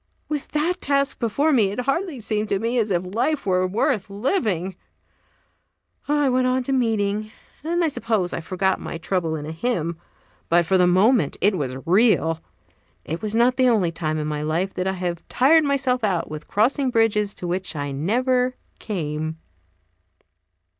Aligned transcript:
With 0.27 0.47
that 0.53 0.81
task 0.81 1.19
before 1.19 1.53
me, 1.53 1.65
it 1.69 1.81
hardly 1.81 2.19
seemed 2.19 2.49
to 2.49 2.57
me 2.57 2.79
as 2.79 2.89
if 2.89 3.05
life 3.13 3.45
were 3.45 3.67
worth 3.67 4.09
living. 4.09 4.75
I 6.07 6.27
went 6.27 6.47
on 6.47 6.63
to 6.63 6.71
meeting, 6.73 7.31
and 7.63 7.83
I 7.83 7.87
suppose 7.87 8.33
I 8.33 8.39
forgot 8.41 8.79
my 8.79 8.97
trouble 8.97 9.35
in 9.35 9.45
a 9.45 9.51
hymn, 9.51 9.99
but 10.49 10.65
for 10.65 10.75
the 10.75 10.87
moment 10.87 11.37
it 11.39 11.55
was 11.55 11.77
real. 11.85 12.41
It 13.05 13.21
was 13.21 13.35
not 13.35 13.57
the 13.57 13.69
only 13.69 13.91
time 13.91 14.17
in 14.17 14.25
my 14.25 14.41
life 14.41 14.73
that 14.73 14.87
I 14.87 14.93
have 14.93 15.21
tired 15.27 15.65
myself 15.65 16.03
out 16.03 16.31
with 16.31 16.47
crossing 16.47 16.89
bridges 16.89 17.35
to 17.35 17.45
which 17.45 17.75
I 17.75 17.91
never 17.91 18.55
came. 18.79 19.37